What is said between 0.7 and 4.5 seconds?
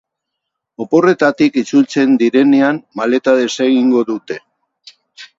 Oporretatik itzultzen direnean maleta desegingo dute.